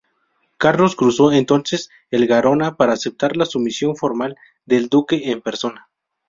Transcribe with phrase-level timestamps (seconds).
[0.57, 4.35] Carlos cruzó entonces el Garona para aceptar la sumisión formal
[4.65, 5.89] del duque en persona.